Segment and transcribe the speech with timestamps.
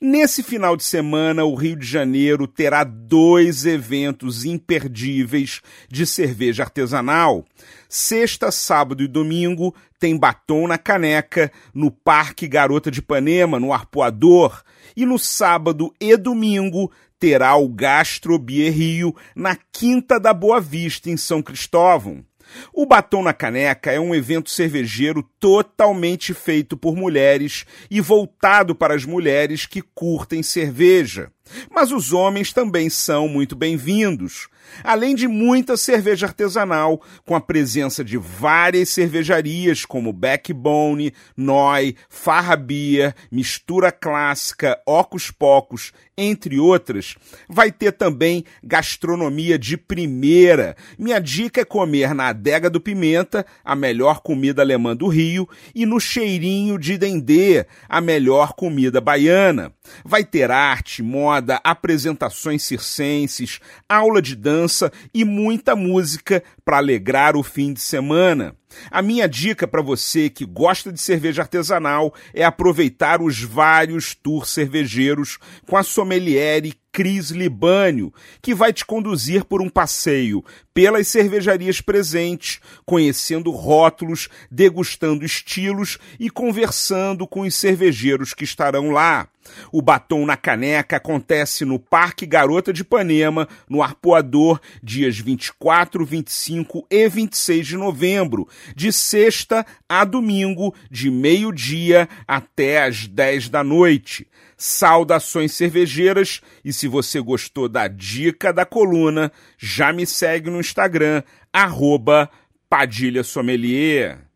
[0.00, 5.60] Nesse final de semana, o Rio de Janeiro terá dois eventos imperdíveis
[5.90, 7.44] de cerveja artesanal.
[7.88, 14.62] Sexta, sábado e domingo tem batom na caneca no Parque Garota de Ipanema, no Arpoador.
[14.96, 21.08] E no sábado e domingo terá o Gastro Bier Rio na Quinta da Boa Vista,
[21.08, 22.24] em São Cristóvão.
[22.72, 28.94] O Batom na Caneca é um evento cervejeiro totalmente feito por mulheres e voltado para
[28.94, 31.30] as mulheres que curtem cerveja.
[31.70, 34.48] Mas os homens também são muito bem-vindos.
[34.82, 42.56] Além de muita cerveja artesanal, com a presença de várias cervejarias como Backbone, Noi, Farra
[42.56, 47.16] Beer, Mistura Clássica, Ocus Pocos, entre outras,
[47.48, 50.76] vai ter também gastronomia de primeira.
[50.98, 55.86] Minha dica é comer na Adega do Pimenta, a melhor comida alemã do Rio, e
[55.86, 59.72] no Cheirinho de Dendê, a melhor comida baiana.
[60.04, 61.31] Vai ter arte, moda,
[61.64, 68.56] apresentações circenses, aula de dança e muita música para alegrar o fim de semana.
[68.90, 74.48] A minha dica para você que gosta de cerveja artesanal é aproveitar os vários tours
[74.48, 80.44] cervejeiros com a sommelier Cris Libânio, que vai te conduzir por um passeio
[80.74, 89.26] pelas cervejarias presentes, conhecendo rótulos, degustando estilos e conversando com os cervejeiros que estarão lá.
[89.70, 96.86] O Batom na Caneca acontece no Parque Garota de Ipanema, no Arpoador, dias 24, 25
[96.90, 104.26] e 26 de novembro, de sexta a domingo, de meio-dia até às 10 da noite.
[104.56, 111.22] Saudações cervejeiras e se você gostou da dica da coluna, já me segue no Instagram,
[111.52, 112.30] arroba
[112.68, 114.31] Padilha Sommelier.